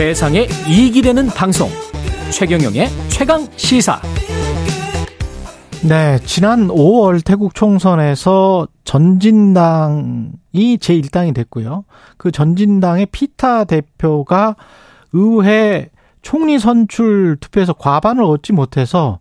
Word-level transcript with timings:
세상에 0.00 0.48
이익이 0.66 1.02
되는 1.02 1.26
방송 1.26 1.68
최경영의 2.32 2.88
최강 3.10 3.46
시사 3.56 4.00
네, 5.86 6.18
지난 6.24 6.68
5월 6.68 7.22
태국 7.22 7.54
총선에서 7.54 8.66
전진당이 8.84 10.30
제1당이 10.54 11.34
됐고요. 11.34 11.84
그 12.16 12.30
전진당의 12.30 13.08
피타 13.12 13.64
대표가 13.64 14.56
의회 15.12 15.90
총리 16.22 16.58
선출 16.58 17.36
투표에서 17.38 17.74
과반을 17.74 18.24
얻지 18.24 18.54
못해서 18.54 19.18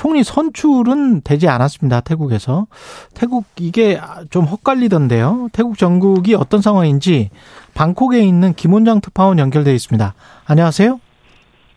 총리 0.00 0.24
선출은 0.24 1.20
되지 1.24 1.46
않았습니다. 1.46 2.00
태국에서. 2.00 2.66
태국 3.12 3.44
이게 3.58 4.00
좀 4.30 4.46
헛갈리던데요. 4.46 5.50
태국 5.52 5.76
전국이 5.76 6.34
어떤 6.34 6.62
상황인지 6.62 7.28
방콕에 7.74 8.20
있는 8.20 8.54
김원장 8.54 9.02
특파원 9.02 9.38
연결되어 9.38 9.74
있습니다. 9.74 10.14
안녕하세요. 10.46 10.98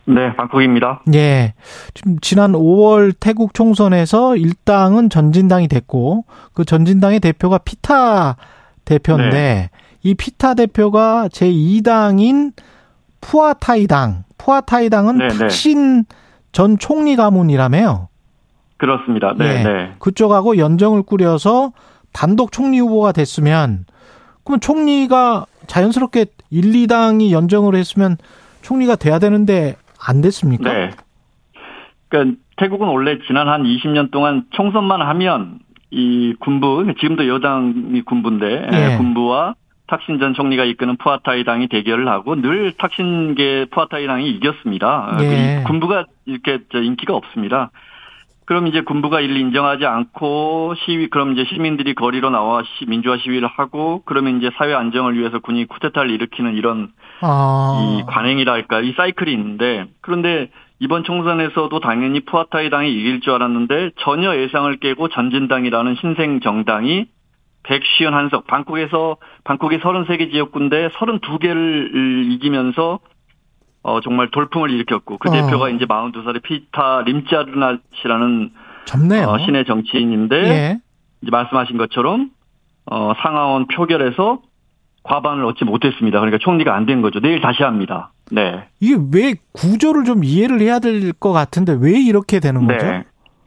네, 0.06 0.34
방콕입니다. 0.36 1.02
예. 1.12 1.52
지금 1.92 2.18
지난 2.20 2.52
5월 2.52 3.12
태국 3.20 3.52
총선에서 3.52 4.36
일당은 4.36 5.10
전진당이 5.10 5.68
됐고 5.68 6.24
그 6.54 6.64
전진당의 6.64 7.20
대표가 7.20 7.58
피타 7.58 8.36
대표인데 8.86 9.30
네. 9.30 9.70
이 10.02 10.14
피타 10.14 10.54
대표가 10.54 11.28
제2당인 11.28 12.52
푸아타이당, 13.20 14.24
푸아타이당은 14.38 15.18
네, 15.18 15.28
네. 15.28 15.38
탁신 15.40 16.06
전 16.52 16.78
총리 16.78 17.16
가문이라며요. 17.16 18.08
그렇습니다. 18.76 19.34
네, 19.36 19.60
예. 19.60 19.62
네. 19.62 19.94
그쪽하고 19.98 20.58
연정을 20.58 21.02
꾸려서 21.02 21.72
단독 22.12 22.52
총리 22.52 22.78
후보가 22.80 23.12
됐으면 23.12 23.84
그럼 24.44 24.60
총리가 24.60 25.46
자연스럽게 25.66 26.26
1, 26.50 26.62
2당이 26.62 27.30
연정을 27.30 27.74
했으면 27.74 28.16
총리가 28.62 28.96
돼야 28.96 29.18
되는데 29.18 29.76
안 30.06 30.20
됐습니까? 30.20 30.72
네. 30.72 30.90
그러니까 32.08 32.38
태국은 32.56 32.88
원래 32.88 33.18
지난 33.26 33.48
한 33.48 33.64
20년 33.64 34.10
동안 34.10 34.44
총선만 34.50 35.00
하면 35.02 35.58
이 35.90 36.34
군부 36.40 36.84
지금도 37.00 37.26
여당이 37.28 38.02
군부인데 38.02 38.66
네. 38.70 38.96
군부와 38.96 39.54
탁신 39.86 40.18
전 40.18 40.34
총리가 40.34 40.64
이끄는 40.64 40.96
푸아타이 40.96 41.44
당이 41.44 41.68
대결을 41.68 42.08
하고 42.08 42.40
늘 42.40 42.72
탁신계 42.72 43.66
푸아타이 43.70 44.06
당이 44.06 44.30
이겼습니다. 44.30 45.16
네. 45.18 45.62
군부가 45.66 46.06
이렇게 46.24 46.60
인기가 46.72 47.14
없습니다. 47.14 47.70
그럼 48.46 48.66
이제 48.66 48.82
군부가 48.82 49.20
이를 49.20 49.36
인정하지 49.36 49.86
않고 49.86 50.74
시위 50.84 51.08
그럼 51.08 51.32
이제 51.32 51.44
시민들이 51.44 51.94
거리로 51.94 52.30
나와 52.30 52.62
시, 52.62 52.86
민주화 52.86 53.16
시위를 53.18 53.48
하고 53.48 54.02
그러면 54.04 54.38
이제 54.38 54.50
사회 54.56 54.74
안정을 54.74 55.16
위해서 55.16 55.38
군이 55.38 55.64
쿠데타를 55.66 56.10
일으키는 56.10 56.54
이런 56.54 56.92
아. 57.22 57.80
이 57.80 58.02
관행이랄까 58.06 58.80
이 58.80 58.92
사이클이 58.92 59.32
있는데 59.32 59.86
그런데 60.02 60.50
이번 60.78 61.04
총선에서도 61.04 61.80
당연히 61.80 62.20
푸아타이 62.20 62.68
당이 62.68 62.92
이길 62.92 63.20
줄 63.20 63.32
알았는데 63.32 63.92
전혀 64.00 64.36
예상을 64.36 64.76
깨고 64.78 65.08
전진당이라는 65.08 65.96
신생 66.00 66.40
정당이 66.40 67.06
151석 67.64 68.46
방콕에서 68.46 69.16
방콕의 69.44 69.78
33개 69.80 70.30
지역군데 70.30 70.88
32개를 70.90 72.30
이기면서 72.32 73.00
어, 73.84 74.00
정말 74.00 74.30
돌풍을 74.30 74.70
일으켰고 74.70 75.18
그 75.18 75.28
어. 75.28 75.32
대표가 75.32 75.68
이제 75.68 75.84
42살의 75.84 76.42
피타 76.42 77.02
림자르나시라는 77.02 78.50
어, 79.28 79.38
신의 79.38 79.64
정치인인데 79.66 80.36
예. 80.36 80.78
이제 81.22 81.30
말씀하신 81.30 81.76
것처럼 81.78 82.30
어, 82.86 83.12
상하원 83.22 83.66
표결에서 83.68 84.40
과반을 85.04 85.44
얻지 85.44 85.64
못했습니다. 85.64 86.18
그러니까 86.18 86.38
총리가 86.40 86.74
안 86.74 86.86
된 86.86 87.02
거죠. 87.02 87.20
내일 87.20 87.40
다시 87.42 87.62
합니다. 87.62 88.10
네. 88.30 88.64
이게 88.80 88.96
왜 89.12 89.34
구조를 89.52 90.04
좀 90.04 90.24
이해를 90.24 90.60
해야 90.60 90.78
될 90.78 91.12
것 91.12 91.32
같은데 91.32 91.76
왜 91.78 91.92
이렇게 92.00 92.40
되는 92.40 92.66
네. 92.66 92.74
거죠? 92.78 93.02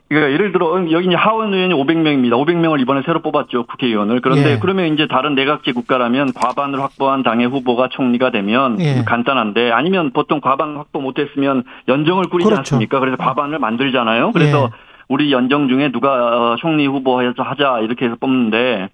그러니까 0.09 0.31
예를 0.31 0.53
들어 0.53 0.73
여기 0.91 1.07
이제 1.07 1.15
하원 1.15 1.53
의원이 1.53 1.73
500명입니다. 1.73 2.31
500명을 2.31 2.79
이번에 2.79 3.01
새로 3.05 3.21
뽑았죠 3.21 3.65
국회의원을. 3.65 4.21
그런데 4.21 4.53
예. 4.53 4.59
그러면 4.59 4.93
이제 4.93 5.07
다른 5.07 5.35
내각제 5.35 5.73
국가라면 5.73 6.33
과반을 6.33 6.79
확보한 6.79 7.23
당의 7.23 7.47
후보가 7.47 7.89
총리가 7.89 8.31
되면 8.31 8.79
예. 8.79 9.03
간단한데 9.05 9.71
아니면 9.71 10.11
보통 10.11 10.39
과반 10.39 10.77
확보 10.77 11.01
못했으면 11.01 11.63
연정을 11.89 12.29
꾸리지 12.29 12.45
그렇죠. 12.49 12.59
않습니까? 12.59 12.99
그래서 12.99 13.17
과반을 13.17 13.59
만들잖아요. 13.59 14.31
그래서 14.31 14.69
예. 14.71 14.87
우리 15.09 15.31
연정 15.31 15.67
중에 15.67 15.91
누가 15.91 16.51
어, 16.51 16.55
총리 16.57 16.85
후보 16.85 17.21
해서 17.21 17.43
하자 17.43 17.79
이렇게 17.81 18.05
해서 18.05 18.15
뽑는데 18.19 18.89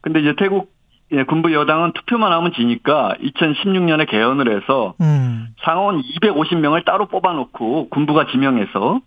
근데 0.00 0.20
이제 0.20 0.34
태국 0.36 0.70
예, 1.12 1.24
군부 1.24 1.52
여당은 1.52 1.92
투표만 1.94 2.32
하면 2.32 2.52
지니까 2.52 3.14
2016년에 3.20 4.08
개헌을 4.08 4.56
해서 4.56 4.94
음. 5.00 5.48
상원 5.64 6.00
250명을 6.00 6.84
따로 6.84 7.06
뽑아놓고 7.06 7.88
군부가 7.88 8.26
지명해서 8.30 9.00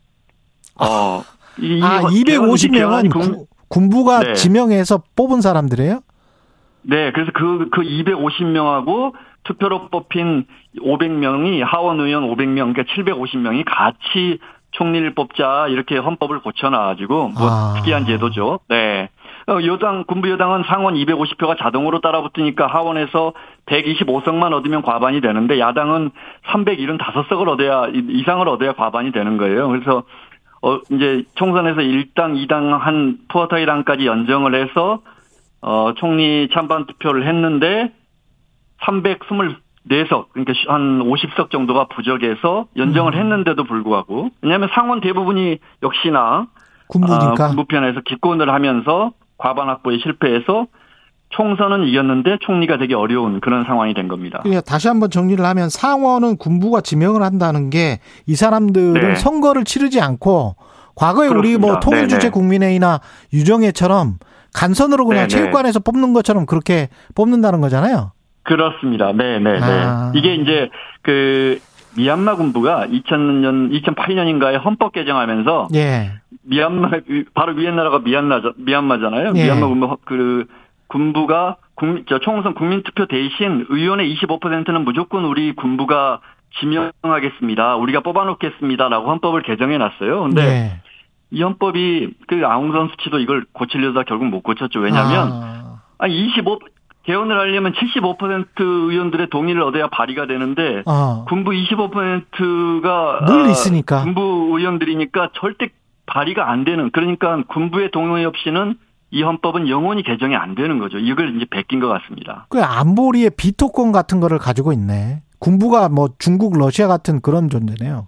어, 0.79 1.23
이, 1.59 1.81
아, 1.83 2.01
250명은 2.01 3.11
군, 3.11 3.45
군부가 3.67 4.19
네. 4.19 4.33
지명해서 4.33 5.03
뽑은 5.15 5.41
사람들이에요? 5.41 5.99
네, 6.83 7.11
그래서 7.11 7.31
그, 7.33 7.69
그 7.71 7.81
250명하고 7.81 9.13
투표로 9.43 9.89
뽑힌 9.89 10.45
500명이 10.79 11.63
하원 11.63 11.99
의원 11.99 12.23
500명, 12.29 12.73
그러니까 12.73 12.83
750명이 12.83 13.63
같이 13.65 14.39
총리를 14.71 15.13
뽑자 15.13 15.67
이렇게 15.69 15.97
헌법을 15.97 16.39
고쳐놔가지고 16.39 17.29
뭐 17.29 17.49
아. 17.49 17.73
특이한 17.77 18.05
제도죠. 18.05 18.59
네. 18.69 19.09
어, 19.47 19.59
여당 19.65 20.05
군부 20.05 20.29
여당은 20.29 20.63
상원 20.67 20.95
250표가 20.95 21.59
자동으로 21.59 21.99
따라붙으니까 22.01 22.67
하원에서 22.67 23.33
125석만 23.65 24.53
얻으면 24.53 24.81
과반이 24.81 25.21
되는데 25.21 25.59
야당은 25.59 26.11
375석을 26.47 27.49
얻어야 27.49 27.87
이상을 27.93 28.47
얻어야 28.47 28.73
과반이 28.73 29.11
되는 29.11 29.37
거예요. 29.37 29.67
그래서 29.67 30.03
어, 30.63 30.79
이제 30.91 31.25
총선에서 31.35 31.81
1당, 31.81 32.47
2당 32.47 32.77
한 32.77 33.17
푸어타이당까지 33.27 34.05
연정을 34.07 34.55
해서, 34.55 35.01
어, 35.61 35.93
총리 35.97 36.47
찬반 36.53 36.85
투표를 36.85 37.27
했는데, 37.27 37.91
324석, 38.81 40.29
그러니까 40.31 40.53
한 40.67 40.99
50석 41.01 41.51
정도가 41.51 41.87
부족해서 41.89 42.67
연정을 42.77 43.13
음. 43.13 43.19
했는데도 43.19 43.65
불구하고, 43.65 44.29
왜냐하면 44.41 44.69
상원 44.73 45.01
대부분이 45.01 45.57
역시나, 45.83 46.47
군부니까. 46.87 47.43
아, 47.43 47.47
군부편에서 47.49 47.99
기권을 47.99 48.49
하면서 48.49 49.11
과반 49.37 49.67
확보에 49.67 49.97
실패해서 49.97 50.67
총선은 51.35 51.85
이겼는데 51.87 52.37
총리가 52.41 52.77
되기 52.77 52.93
어려운 52.93 53.39
그런 53.39 53.63
상황이 53.65 53.93
된 53.93 54.07
겁니다. 54.07 54.39
그러니까 54.43 54.61
다시 54.61 54.87
한번 54.87 55.09
정리를 55.09 55.43
하면 55.43 55.69
상원은 55.69 56.37
군부가 56.37 56.81
지명을 56.81 57.21
한다는 57.21 57.69
게 57.69 57.99
이 58.27 58.35
사람들은 58.35 58.93
네. 58.93 59.15
선거를 59.15 59.63
치르지 59.63 60.01
않고 60.01 60.55
과거에 60.95 61.27
그렇습니다. 61.27 61.39
우리 61.39 61.57
뭐 61.57 61.79
통일주체 61.79 62.29
국민회의나 62.29 62.99
유정회처럼 63.33 64.17
간선으로 64.53 65.05
그냥 65.05 65.27
네네. 65.27 65.41
체육관에서 65.41 65.79
뽑는 65.79 66.13
것처럼 66.13 66.45
그렇게 66.45 66.89
뽑는다는 67.15 67.61
거잖아요. 67.61 68.11
그렇습니다. 68.43 69.11
네, 69.13 69.39
네, 69.39 69.53
네. 69.53 69.59
아. 69.61 70.11
이게 70.15 70.35
이제 70.35 70.69
그 71.01 71.59
미얀마 71.95 72.35
군부가 72.35 72.87
2000년 72.87 73.71
2008년인가에 73.81 74.63
헌법 74.63 74.93
개정하면서 74.93 75.69
예. 75.75 76.11
미얀마 76.43 76.89
바로 77.33 77.53
위에 77.53 77.71
나라가 77.71 77.99
미얀마 77.99 78.41
미얀마잖아요. 78.57 79.33
예. 79.35 79.43
미얀마 79.43 79.67
군부 79.67 79.97
그 80.05 80.45
군부가 80.93 81.57
국민, 81.73 82.05
저 82.07 82.19
총선 82.19 82.53
국민투표 82.53 83.07
대신 83.07 83.65
의원의 83.67 84.15
25%는 84.15 84.85
무조건 84.85 85.25
우리 85.25 85.53
군부가 85.55 86.21
지명하겠습니다. 86.59 87.77
우리가 87.77 88.01
뽑아놓겠습니다라고 88.01 89.09
헌법을 89.09 89.41
개정해 89.41 89.79
놨어요. 89.79 90.21
근데 90.21 90.43
네. 90.43 90.81
이 91.31 91.41
헌법이 91.41 92.13
그 92.27 92.45
아웅산 92.45 92.89
수치도 92.89 93.17
이걸 93.17 93.43
고치려다 93.53 94.03
결국 94.03 94.27
못 94.27 94.43
고쳤죠. 94.43 94.79
왜냐하면 94.81 95.29
아. 95.33 95.81
아니 95.97 96.27
25 96.27 96.59
개헌을 97.05 97.37
하려면 97.37 97.73
75% 97.73 98.59
의원들의 98.59 99.29
동의를 99.31 99.63
얻어야 99.63 99.87
발의가 99.87 100.27
되는데 100.27 100.83
아. 100.85 101.25
군부 101.27 101.51
25%가 101.51 103.25
늘 103.25 103.49
있으니까 103.49 104.03
군부 104.03 104.55
의원들이니까 104.59 105.31
절대 105.33 105.69
발의가 106.05 106.51
안 106.51 106.63
되는 106.65 106.91
그러니까 106.91 107.41
군부의 107.47 107.89
동의 107.89 108.25
없이는 108.25 108.77
이 109.13 109.21
헌법은 109.21 109.69
영원히 109.69 110.01
개정이 110.01 110.35
안 110.35 110.55
되는 110.55 110.79
거죠. 110.79 110.97
이걸 110.97 111.35
이제 111.35 111.45
베낀 111.49 111.79
것 111.79 111.87
같습니다. 111.87 112.47
그 112.49 112.59
안보리의 112.63 113.29
비토권 113.37 113.91
같은 113.91 114.19
거를 114.19 114.39
가지고 114.39 114.73
있네. 114.73 115.21
군부가 115.37 115.87
뭐 115.87 116.09
중국, 116.17 116.57
러시아 116.57 116.87
같은 116.87 117.21
그런 117.21 117.47
존재네요. 117.47 118.07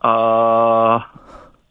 아, 0.00 1.06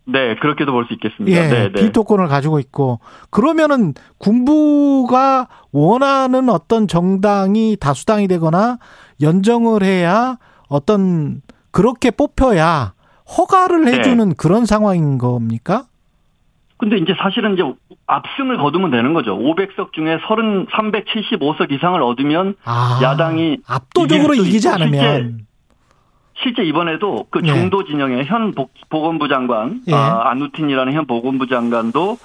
네, 0.05 0.35
그렇게도 0.37 0.71
볼 0.71 0.85
수 0.87 0.93
있겠습니다. 0.93 1.37
예, 1.39 1.47
네, 1.47 1.71
네. 1.71 1.81
비토권을 1.81 2.27
가지고 2.27 2.59
있고 2.59 2.99
그러면은 3.29 3.93
군부가 4.17 5.47
원하는 5.71 6.49
어떤 6.49 6.87
정당이 6.87 7.77
다수당이 7.79 8.27
되거나 8.27 8.79
연정을 9.21 9.83
해야 9.83 10.37
어떤 10.67 11.43
그렇게 11.69 12.09
뽑혀야 12.09 12.93
허가를 13.37 13.85
네. 13.85 13.99
해주는 13.99 14.29
네. 14.29 14.35
그런 14.35 14.65
상황인 14.65 15.19
겁니까? 15.19 15.85
근데 16.77 16.97
이제 16.97 17.13
사실은 17.17 17.53
이제 17.53 17.63
압승을 18.07 18.57
거두면 18.57 18.91
되는 18.91 19.13
거죠. 19.13 19.37
500석 19.37 19.93
중에 19.93 20.19
30, 20.27 20.69
375석 20.69 21.71
이상을 21.71 22.01
얻으면 22.01 22.55
아, 22.65 22.99
야당이 23.01 23.59
압도적으로 23.67 24.33
이기지 24.33 24.67
않으면 24.69 24.91
실제, 24.91 25.35
실제 26.43 26.63
이번에도 26.63 27.27
그 27.29 27.39
예. 27.43 27.47
중도 27.47 27.85
진영의 27.85 28.25
현 28.25 28.53
복, 28.53 28.73
보건부 28.89 29.27
장관 29.27 29.81
예. 29.87 29.93
아, 29.93 30.29
안우틴이라는 30.31 30.93
현 30.93 31.05
보건부 31.05 31.47
장관도 31.47 32.17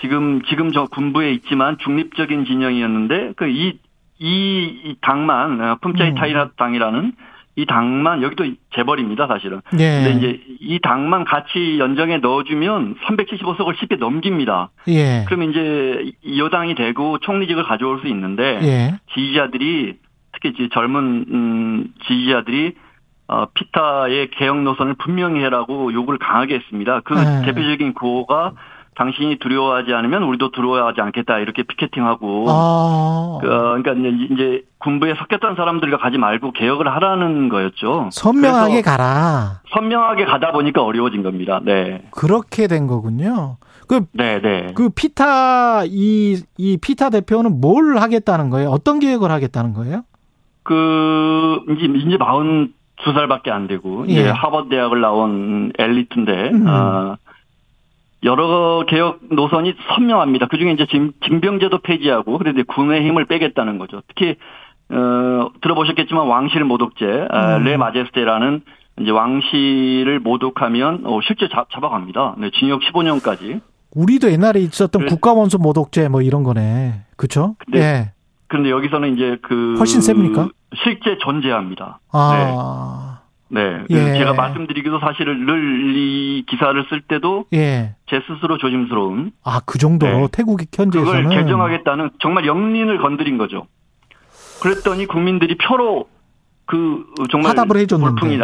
지금 0.00 0.42
지금 0.42 0.72
저 0.72 0.86
군부에 0.86 1.32
있지만 1.32 1.78
중립적인 1.78 2.44
진영이었는데 2.46 3.34
그 3.36 3.46
이 3.46 3.78
이 4.18 4.96
당만 5.00 5.60
어, 5.60 5.78
품짜이 5.80 6.10
음. 6.10 6.14
타이라 6.14 6.50
당이라는 6.56 7.12
이 7.56 7.66
당만 7.66 8.22
여기도 8.22 8.44
재벌입니다 8.74 9.26
사실은. 9.26 9.60
예. 9.78 10.02
근데 10.02 10.10
이제 10.12 10.40
이 10.60 10.80
당만 10.80 11.24
같이 11.24 11.78
연정에 11.78 12.18
넣어주면 12.18 12.96
375석을 13.06 13.78
쉽게 13.78 13.96
넘깁니다. 13.96 14.70
예. 14.88 15.24
그러면 15.26 15.50
이제 15.50 16.12
여당이 16.36 16.74
되고 16.74 17.18
총리직을 17.18 17.64
가져올 17.64 18.00
수 18.00 18.08
있는데 18.08 18.58
예. 18.62 18.98
지지자들이 19.14 19.98
특히 20.32 20.50
이제 20.50 20.68
젊은 20.72 21.26
음, 21.30 21.94
지지자들이 22.06 22.74
어, 23.28 23.46
피타의 23.54 24.30
개혁 24.32 24.62
노선을 24.62 24.94
분명히 24.94 25.40
해라고 25.40 25.92
요구를 25.92 26.18
강하게 26.18 26.56
했습니다. 26.56 27.00
그 27.04 27.14
예. 27.16 27.46
대표적인 27.46 27.94
구호가 27.94 28.52
당신이 28.96 29.38
두려워하지 29.38 29.92
않으면 29.92 30.22
우리도 30.22 30.50
두려워하지 30.50 31.00
않겠다 31.00 31.38
이렇게 31.38 31.62
피켓팅하고 31.62 32.46
아. 32.48 33.38
그, 33.40 33.48
그러니까 33.48 33.92
이제 34.32 34.62
군부에 34.78 35.14
섞였던 35.14 35.56
사람들과 35.56 35.98
가지 35.98 36.18
말고 36.18 36.52
개혁을 36.52 36.88
하라는 36.94 37.48
거였죠. 37.48 38.10
선명하게 38.12 38.82
가라. 38.82 39.60
선명하게 39.70 40.26
가다 40.26 40.52
보니까 40.52 40.82
어려워진 40.82 41.22
겁니다. 41.22 41.60
네. 41.62 42.02
그렇게 42.10 42.66
된 42.66 42.86
거군요. 42.86 43.56
그, 43.86 44.06
네, 44.12 44.40
네. 44.40 44.72
그 44.74 44.88
피타 44.88 45.84
이, 45.86 46.40
이 46.56 46.76
피타 46.76 47.10
대표는 47.10 47.60
뭘 47.60 47.98
하겠다는 47.98 48.50
거예요? 48.50 48.70
어떤 48.70 49.00
개혁을 49.00 49.30
하겠다는 49.30 49.74
거예요? 49.74 50.02
그 50.62 51.60
이제 51.70 51.86
이제 51.86 52.16
마흔 52.16 52.72
두 52.96 53.12
살밖에 53.12 53.50
안 53.50 53.66
되고 53.66 54.06
예. 54.08 54.12
이제 54.12 54.28
하버드 54.28 54.68
대학을 54.70 55.00
나온 55.00 55.72
엘리트인데 55.78 56.50
음. 56.50 56.66
어, 56.66 57.16
여러 58.24 58.84
개혁 58.88 59.20
노선이 59.30 59.74
선명합니다. 59.94 60.46
그중에 60.46 60.72
이제 60.72 60.86
징병제도 61.24 61.78
폐지하고 61.78 62.38
그런데 62.38 62.62
군의 62.62 63.06
힘을 63.06 63.26
빼겠다는 63.26 63.78
거죠. 63.78 64.02
특히 64.08 64.36
어, 64.90 65.50
들어보셨겠지만 65.60 66.26
왕실 66.26 66.64
모독죄 66.64 67.26
아, 67.30 67.56
음. 67.56 67.64
레 67.64 67.76
마제스테라는 67.76 68.62
이제 69.00 69.10
왕실을 69.10 70.20
모독하면 70.20 71.02
어, 71.04 71.20
실제 71.26 71.48
잡, 71.48 71.70
잡아갑니다. 71.70 72.36
네, 72.38 72.50
징역 72.58 72.80
15년까지. 72.80 73.60
우리도 73.94 74.30
옛날에 74.30 74.60
있었던 74.60 75.00
그래. 75.00 75.08
국가원수 75.08 75.58
모독죄 75.58 76.08
뭐 76.08 76.22
이런 76.22 76.42
거네. 76.42 77.02
그렇죠? 77.16 77.56
근데, 77.58 77.78
예. 77.80 78.12
그런데 78.48 78.70
여기서는 78.70 79.14
이제 79.14 79.36
그 79.42 79.74
훨씬 79.78 80.00
셉니까? 80.00 80.48
실제 80.82 81.18
존재합니다. 81.18 82.00
아. 82.12 82.32
네. 82.36 83.13
네. 83.54 83.84
예. 83.90 84.18
제가 84.18 84.34
말씀드리기도 84.34 84.98
사실을 85.00 85.46
늘 85.46 85.94
이 85.96 86.44
기사를 86.48 86.84
쓸 86.88 87.00
때도 87.02 87.46
예. 87.52 87.94
제 88.06 88.20
스스로 88.26 88.58
조심스러운. 88.58 89.30
아, 89.44 89.60
그 89.64 89.78
정도로 89.78 90.12
네. 90.22 90.28
태국이 90.32 90.66
현재에서는 90.74 91.22
그걸 91.22 91.38
개정하겠다는 91.44 92.10
정말 92.20 92.46
영린을 92.46 92.98
건드린 92.98 93.38
거죠. 93.38 93.66
그랬더니 94.62 95.06
국민들이 95.06 95.56
표로 95.56 96.08
그 96.66 97.06
정말 97.30 97.50
화답을 97.50 97.76
해줬는데. 97.78 98.20
돌풍이 98.20 98.38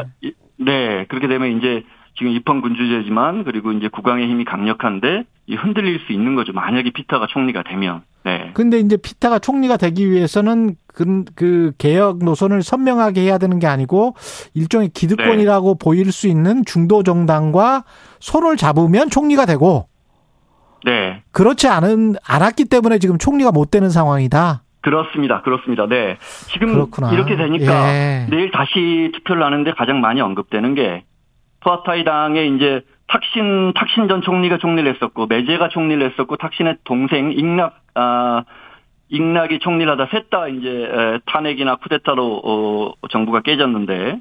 네. 0.59 1.07
그렇게 1.09 1.27
되면 1.29 1.57
이제 1.59 1.85
지금 2.17 2.33
입헌 2.33 2.61
군주제지만 2.61 3.45
그리고 3.45 3.73
이제 3.73 3.89
국왕의 3.89 4.29
힘이 4.29 4.45
강력한데 4.45 5.25
흔들릴 5.57 6.01
수 6.07 6.13
있는 6.13 6.35
거죠. 6.35 6.53
만약에 6.53 6.91
피타가 6.91 7.27
총리가 7.29 7.63
되면. 7.63 8.03
네. 8.25 8.51
근데 8.55 8.79
이제 8.79 8.97
피타가 8.97 9.39
총리가 9.39 9.77
되기 9.77 10.11
위해서는 10.11 10.77
그, 10.87 11.25
그 11.35 11.73
개혁 11.79 12.19
노선을 12.19 12.63
선명하게 12.63 13.23
해야 13.23 13.39
되는 13.39 13.59
게 13.59 13.67
아니고 13.67 14.15
일종의 14.55 14.91
기득권이라고 14.91 15.75
네. 15.75 15.79
보일 15.83 16.13
수 16.13 16.29
있는 16.29 16.65
중도 16.67 17.03
정당과 17.03 17.85
손을 18.19 18.57
잡으면 18.57 19.09
총리가 19.09 19.47
되고 19.47 19.89
네. 20.85 21.23
그렇지 21.33 21.69
않은 21.69 22.17
않았기 22.27 22.67
때문에 22.67 22.99
지금 22.99 23.19
총리가 23.19 23.53
못 23.53 23.71
되는 23.71 23.89
상황이다. 23.91 24.63
그렇습니다. 24.83 25.43
그렇습니다. 25.43 25.87
네. 25.87 26.17
지금 26.49 26.73
그렇구나. 26.73 27.13
이렇게 27.13 27.37
되니까 27.37 27.93
예. 27.93 28.27
내일 28.31 28.51
다시 28.51 29.11
투표를 29.15 29.43
하는데 29.43 29.71
가장 29.73 30.01
많이 30.01 30.21
언급되는 30.21 30.75
게 30.75 31.05
푸아타이당의 31.61 32.57
이제 32.57 32.83
탁신 33.11 33.73
탁신 33.75 34.09
전 34.09 34.23
총리가 34.23 34.59
총리를 34.59 34.93
했었고 34.95 35.27
매제가 35.27 35.69
총리를 35.69 36.11
했었고 36.11 36.37
탁신의 36.37 36.77
동생 36.85 37.33
익낙 37.33 37.75
아 37.95 38.45
익낙이 39.09 39.59
총리를 39.59 39.91
하다 39.93 40.07
셋 40.13 40.31
다 40.31 40.47
이제 40.47 41.21
탄핵이나 41.27 41.77
쿠데타로 41.77 42.43
어, 42.45 42.93
정부가 43.11 43.41
깨졌는데 43.41 44.21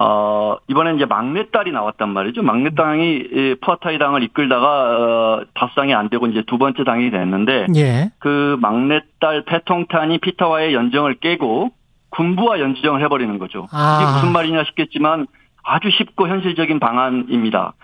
어 0.00 0.56
이번에 0.68 0.94
이제 0.94 1.04
막내딸이 1.04 1.72
나왔단 1.72 2.08
말이죠. 2.08 2.42
막내딸이 2.42 3.56
푸아타이 3.60 3.98
당을 3.98 4.22
이끌다가 4.22 4.66
어, 4.66 5.44
다수당이 5.54 5.94
안 5.94 6.08
되고 6.08 6.26
이제 6.26 6.42
두 6.46 6.56
번째 6.56 6.84
당이 6.84 7.10
됐는데 7.10 7.66
예. 7.76 8.10
그 8.18 8.56
막내딸 8.60 9.44
페통탄이 9.44 10.18
피타와의 10.18 10.72
연정을 10.72 11.16
깨고 11.16 11.70
군부와 12.10 12.60
연정을 12.60 13.02
해버리는 13.02 13.38
거죠. 13.38 13.68
아. 13.72 13.98
이게 14.00 14.10
무슨 14.10 14.32
말이냐 14.32 14.64
싶겠지만 14.64 15.26
아주 15.62 15.90
쉽고 15.90 16.28
현실적인 16.28 16.78
방안입니다. 16.78 17.74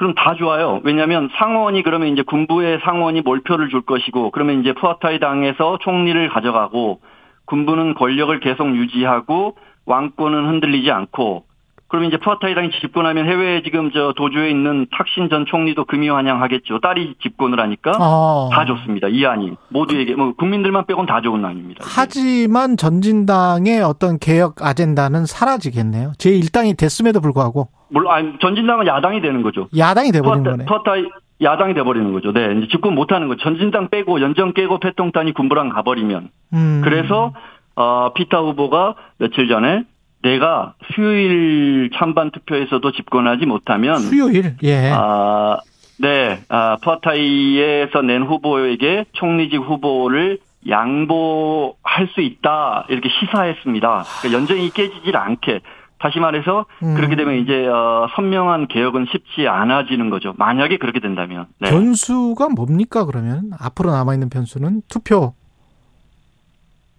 그럼 0.00 0.14
다 0.14 0.34
좋아요. 0.34 0.80
왜냐하면 0.82 1.28
상원이 1.36 1.82
그러면 1.82 2.08
이제 2.08 2.22
군부의 2.22 2.80
상원이 2.84 3.20
몰표를 3.20 3.68
줄 3.68 3.82
것이고 3.82 4.30
그러면 4.30 4.60
이제 4.60 4.72
푸아타이 4.72 5.20
당에서 5.20 5.76
총리를 5.82 6.26
가져가고 6.30 7.00
군부는 7.44 7.92
권력을 7.96 8.40
계속 8.40 8.74
유지하고 8.74 9.56
왕권은 9.84 10.48
흔들리지 10.48 10.90
않고 10.90 11.44
그러면 11.88 12.08
이제 12.08 12.16
푸아타이 12.16 12.54
당이 12.54 12.70
집권하면 12.80 13.26
해외에 13.26 13.62
지금 13.62 13.90
저 13.92 14.14
도주에 14.16 14.48
있는 14.48 14.86
탁신 14.90 15.28
전 15.28 15.44
총리도 15.44 15.84
금이 15.84 16.08
환영하겠죠. 16.08 16.80
딸이 16.80 17.16
집권을 17.22 17.60
하니까 17.60 17.92
어. 18.00 18.48
다 18.50 18.64
좋습니다. 18.64 19.08
이 19.08 19.26
안이 19.26 19.52
모두에게 19.68 20.14
뭐 20.14 20.32
국민들만 20.32 20.86
빼곤 20.86 21.04
다 21.04 21.20
좋은 21.20 21.44
안입니다. 21.44 21.84
하지만 21.86 22.78
전진당의 22.78 23.82
어떤 23.82 24.18
개혁 24.18 24.62
아젠다는 24.62 25.26
사라지겠네요. 25.26 26.12
제 26.16 26.30
1당이 26.30 26.78
됐음에도 26.78 27.20
불구하고. 27.20 27.68
물론 27.90 28.12
아니, 28.12 28.32
전진당은 28.40 28.86
야당이 28.86 29.20
되는 29.20 29.42
거죠. 29.42 29.68
야당이 29.76 30.12
돼버리는 30.12 30.50
거네. 30.50 30.64
푸아타이 30.64 31.04
야당이 31.42 31.74
돼버리는 31.74 32.12
거죠. 32.12 32.32
네, 32.32 32.54
이제 32.56 32.68
집권 32.70 32.94
못하는 32.94 33.28
거죠. 33.28 33.42
전진당 33.42 33.88
빼고 33.88 34.20
연정 34.20 34.52
깨고 34.52 34.78
패통탄이 34.78 35.32
군부랑 35.32 35.70
가버리면. 35.70 36.28
음. 36.54 36.80
그래서 36.84 37.32
어, 37.76 38.12
피타 38.14 38.40
후보가 38.40 38.94
며칠 39.18 39.48
전에 39.48 39.84
내가 40.22 40.74
수요일 40.94 41.90
찬반 41.94 42.30
투표에서도 42.30 42.92
집권하지 42.92 43.46
못하면 43.46 43.96
수요일 43.98 44.56
예. 44.62 44.90
아, 44.92 45.58
네. 45.98 46.40
아, 46.48 46.76
푸아타이에서 46.82 48.02
낸 48.02 48.22
후보에게 48.24 49.06
총리직 49.12 49.60
후보를 49.60 50.38
양보할 50.68 52.08
수 52.12 52.20
있다. 52.20 52.84
이렇게 52.90 53.08
시사했습니다. 53.08 54.04
그러니까 54.20 54.38
연정이 54.38 54.68
깨지질 54.70 55.16
않게 55.16 55.60
다시 56.00 56.18
말해서 56.18 56.66
음. 56.82 56.94
그렇게 56.94 57.14
되면 57.14 57.34
이제 57.36 57.66
어, 57.66 58.08
선명한 58.16 58.68
개혁은 58.68 59.06
쉽지 59.12 59.46
않아지는 59.46 60.10
거죠. 60.10 60.34
만약에 60.38 60.78
그렇게 60.78 60.98
된다면. 60.98 61.46
네. 61.58 61.70
변수가 61.70 62.48
뭡니까 62.50 63.04
그러면 63.04 63.50
앞으로 63.60 63.90
남아 63.90 64.14
있는 64.14 64.30
변수는 64.30 64.82
투표 64.88 65.34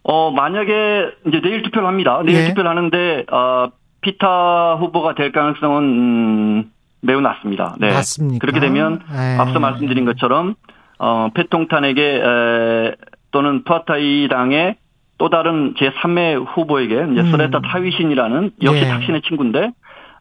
어, 0.04 0.32
만약에 0.32 1.12
이제 1.28 1.42
내일 1.42 1.62
투표를 1.64 1.88
합니다. 1.88 2.22
내일 2.26 2.40
예. 2.40 2.48
투표를 2.50 2.70
하는데, 2.70 3.26
어, 3.32 3.70
피타 4.02 4.76
후보가 4.76 5.14
될 5.16 5.32
가능성은, 5.32 5.84
음, 5.84 6.72
매우 7.02 7.22
낮습니다. 7.22 7.76
네. 7.80 7.92
맞습니까? 7.92 8.40
그렇게 8.40 8.60
되면, 8.60 9.00
에이. 9.12 9.16
예. 9.16 9.38
앞서 9.38 9.60
말씀드린 9.60 10.06
것처럼, 10.06 10.56
어, 10.98 11.30
패통탄에게, 11.36 12.02
에, 12.02 12.96
또는 13.30 13.64
푸아타이 13.64 14.28
당의 14.30 14.76
또 15.22 15.30
다른 15.30 15.76
제3의 15.76 16.48
후보에게, 16.48 16.96
이제 16.96 17.22
음. 17.22 17.30
소레타 17.30 17.62
타위신이라는 17.62 18.54
역시 18.64 18.82
예. 18.82 18.88
탁신의 18.88 19.22
친구인데, 19.22 19.72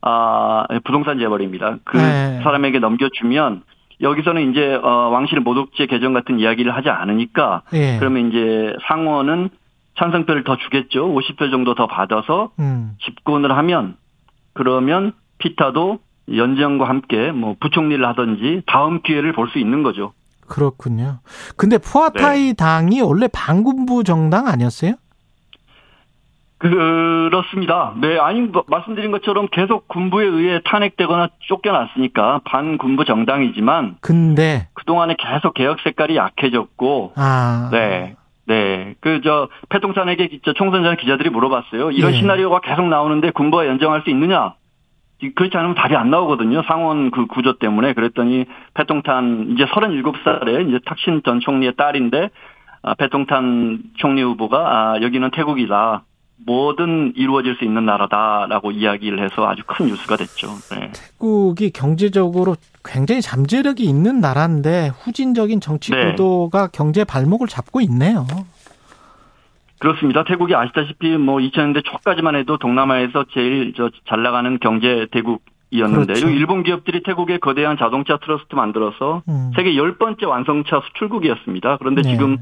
아, 0.02 0.66
부동산 0.84 1.18
재벌입니다. 1.18 1.78
그 1.84 1.98
예. 1.98 2.40
사람에게 2.42 2.80
넘겨주면, 2.80 3.62
여기서는 4.02 4.50
이제 4.50 4.74
어 4.74 5.08
왕실 5.08 5.40
모독죄 5.40 5.86
개정 5.86 6.12
같은 6.12 6.38
이야기를 6.38 6.74
하지 6.74 6.90
않으니까 6.90 7.62
예. 7.72 7.96
그러면 7.98 8.28
이제 8.28 8.74
상원은 8.88 9.48
찬성표를 9.98 10.44
더 10.44 10.56
주겠죠. 10.56 11.06
50표 11.14 11.50
정도 11.50 11.74
더 11.74 11.86
받아서 11.86 12.50
음. 12.58 12.92
집권을 13.02 13.54
하면 13.56 13.96
그러면 14.54 15.12
피타도 15.38 15.98
연정과 16.34 16.88
함께 16.88 17.30
뭐 17.32 17.56
부총리를 17.60 18.06
하든지 18.06 18.62
다음 18.66 19.02
기회를 19.02 19.32
볼 19.32 19.48
수 19.48 19.58
있는 19.58 19.82
거죠. 19.82 20.12
그렇군요. 20.50 21.20
근데 21.56 21.78
푸아타이 21.78 22.48
네. 22.48 22.52
당이 22.52 23.00
원래 23.00 23.28
반군부 23.32 24.04
정당 24.04 24.48
아니었어요? 24.48 24.94
그렇습니다. 26.58 27.94
네, 28.02 28.18
아니 28.18 28.42
뭐, 28.42 28.64
말씀드린 28.66 29.10
것처럼 29.12 29.48
계속 29.50 29.88
군부에 29.88 30.26
의해 30.26 30.60
탄핵되거나 30.66 31.28
쫓겨났으니까 31.48 32.42
반군부 32.44 33.06
정당이지만 33.06 33.96
근데 34.02 34.68
그 34.74 34.84
동안에 34.84 35.16
계속 35.18 35.54
개혁 35.54 35.80
색깔이 35.80 36.16
약해졌고 36.16 37.12
아 37.16 37.70
네. 37.72 38.14
네. 38.46 38.96
그, 38.98 39.20
저, 39.22 39.48
패통탄에게 39.68 40.40
총선 40.56 40.82
전 40.82 40.96
기자들이 40.96 41.30
물어봤어요. 41.30 41.92
이런 41.92 42.12
예. 42.12 42.16
시나리오가 42.16 42.60
계속 42.60 42.84
나오는데 42.88 43.30
군부와 43.30 43.66
연정할 43.66 44.02
수 44.02 44.10
있느냐? 44.10 44.54
그렇지 45.34 45.56
않으면 45.56 45.74
답이 45.74 45.94
안 45.94 46.10
나오거든요. 46.10 46.62
상원 46.62 47.10
그 47.10 47.26
구조 47.26 47.58
때문에. 47.58 47.92
그랬더니 47.92 48.46
패통탄 48.74 49.50
이제 49.54 49.64
37살에 49.66 50.68
이제 50.68 50.78
탁신 50.84 51.22
전 51.24 51.40
총리의 51.40 51.76
딸인데, 51.76 52.30
아, 52.82 52.94
패통탄 52.94 53.80
총리 53.98 54.22
후보가, 54.22 54.58
아, 54.58 55.02
여기는 55.02 55.30
태국이다. 55.32 56.04
뭐든 56.46 57.12
이루어질 57.16 57.56
수 57.56 57.64
있는 57.64 57.84
나라다라고 57.84 58.70
이야기를 58.70 59.22
해서 59.22 59.46
아주 59.46 59.62
큰 59.66 59.88
뉴스가 59.88 60.16
됐죠. 60.16 60.48
네. 60.70 60.90
태국이 60.92 61.70
경제적으로 61.70 62.56
굉장히 62.82 63.20
잠재력이 63.20 63.84
있는 63.84 64.20
나라인데 64.20 64.90
후진적인 65.00 65.60
정치 65.60 65.92
네. 65.92 66.12
구도가 66.12 66.68
경제 66.68 67.04
발목을 67.04 67.46
잡고 67.46 67.82
있네요. 67.82 68.26
그렇습니다. 69.80 70.24
태국이 70.24 70.54
아시다시피 70.54 71.16
뭐 71.16 71.38
2000년대 71.38 71.84
초까지만 71.84 72.36
해도 72.36 72.56
동남아에서 72.58 73.24
제일 73.32 73.72
저 73.74 73.90
잘 74.06 74.22
나가는 74.22 74.58
경제 74.60 75.06
대국 75.10 75.42
이었는데요. 75.70 76.16
그렇죠. 76.16 76.28
일본 76.28 76.62
기업들이 76.64 77.02
태국에 77.02 77.38
거대한 77.38 77.78
자동차 77.78 78.18
클러스터 78.18 78.54
만들어서 78.54 79.22
음. 79.28 79.52
세계 79.56 79.76
열 79.76 79.96
번째 79.98 80.26
완성차 80.26 80.82
수출국이었습니다. 80.88 81.76
그런데 81.78 82.02
네. 82.02 82.10
지금 82.10 82.38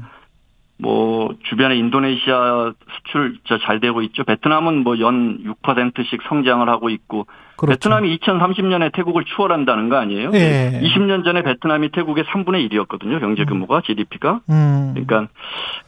뭐 0.81 1.35
주변에 1.49 1.75
인도네시아 1.77 2.71
수출 2.95 3.37
저잘 3.45 3.79
되고 3.81 4.01
있죠. 4.03 4.23
베트남은 4.23 4.83
뭐 4.83 4.99
연 4.99 5.43
6%씩 5.63 6.21
성장을 6.29 6.67
하고 6.69 6.89
있고 6.89 7.27
그렇죠. 7.57 7.89
베트남이 7.89 8.17
2030년에 8.19 8.93
태국을 8.93 9.25
추월한다는 9.25 9.89
거 9.89 9.97
아니에요? 9.97 10.31
예. 10.33 10.79
20년 10.81 11.25
전에 11.25 11.43
베트남이 11.43 11.91
태국의 11.91 12.23
3분의 12.25 12.69
1이었거든요. 12.71 13.19
경제 13.19 13.43
규모가 13.43 13.81
GDP가. 13.85 14.39
음. 14.49 14.91
그러니까 14.93 15.27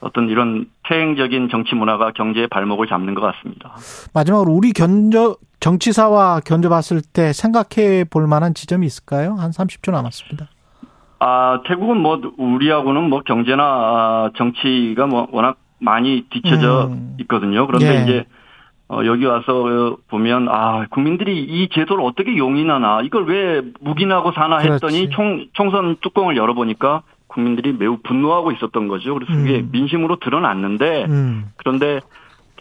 어떤 0.02 0.28
이런 0.30 0.66
퇴행적인 0.90 1.48
정치 1.50 1.74
문화가 1.76 2.12
경제의 2.12 2.48
발목을 2.48 2.88
잡는 2.88 3.14
것 3.14 3.22
같습니다. 3.22 3.76
마지막으로 4.14 4.52
우리 4.52 4.74
견저 4.74 5.38
정치사와 5.62 6.42
견뎌봤을 6.42 7.02
때 7.14 7.32
생각해 7.34 8.04
볼 8.10 8.28
만한 8.28 8.54
지점이 8.54 8.86
있을까요? 8.86 9.36
한 9.36 9.52
30초 9.52 9.92
남았습니다. 9.92 10.50
아, 11.24 11.62
태국은 11.68 11.98
뭐 11.98 12.20
우리하고는 12.38 13.08
뭐 13.08 13.22
경제나 13.22 13.64
아, 13.64 14.30
정치가 14.36 15.06
뭐 15.06 15.28
워낙 15.32 15.58
많이 15.78 16.26
뒤쳐져 16.32 16.88
음. 16.88 17.16
있거든요. 17.22 17.68
그런데 17.68 17.96
예. 17.96 18.04
이제 18.04 18.26
어, 18.88 19.06
여기 19.06 19.26
와서 19.26 19.98
보면 20.10 20.50
아 20.50 20.88
국민들이 20.90 21.40
이 21.44 21.70
제도를 21.70 22.04
어떻게 22.04 22.36
용인하나 22.38 23.02
이걸 23.04 23.26
왜 23.26 23.62
묵인하고 23.82 24.32
사나 24.32 24.58
했더니 24.58 25.02
그렇지. 25.02 25.10
총 25.12 25.46
총선 25.54 25.96
뚜껑을 26.02 26.36
열어보니까 26.38 27.04
국민들이 27.28 27.72
매우 27.72 28.00
분노하고 28.02 28.52
있었던 28.54 28.88
거죠. 28.88 29.14
그래서 29.14 29.32
그게 29.32 29.60
음. 29.60 29.70
민심으로 29.72 30.18
드러났는데 30.18 31.06
음. 31.06 31.52
그런데 31.56 32.02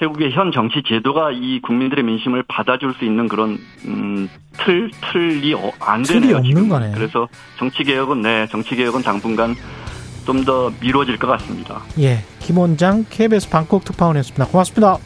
태국의 0.00 0.32
현 0.32 0.50
정치 0.50 0.82
제도가 0.86 1.30
이 1.32 1.60
국민들의 1.60 2.02
민심을 2.04 2.42
받아줄 2.48 2.94
수 2.94 3.04
있는 3.04 3.28
그런 3.28 3.58
음, 3.84 4.28
틀 4.54 4.90
틀이 5.12 5.52
어, 5.54 5.70
안 5.78 6.02
틀이 6.02 6.20
되네요. 6.20 6.38
없는. 6.38 6.68
거네요. 6.68 6.92
그래서 6.94 7.28
정치 7.58 7.84
개혁은 7.84 8.22
네 8.22 8.46
정치 8.50 8.74
개혁은 8.76 9.02
당분간 9.02 9.54
좀 10.26 10.44
더 10.44 10.70
미뤄질 10.80 11.18
것 11.18 11.26
같습니다. 11.26 11.82
예. 11.98 12.18
김 12.38 12.56
원장 12.58 13.04
KBS 13.10 13.50
방콕 13.50 13.84
특파원이었습니다. 13.84 14.46
고맙습니다. 14.46 14.96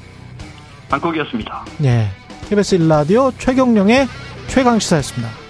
방콕이었습니다. 0.91 1.65
예. 1.85 2.09
KBS 2.49 2.75
일라디오 2.77 3.31
최경령의 3.39 4.07
최강 4.49 4.79
시사였습니다. 4.79 5.44